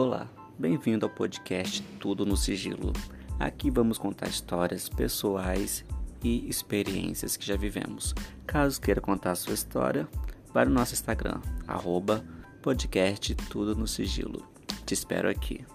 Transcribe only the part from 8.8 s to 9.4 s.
queira contar a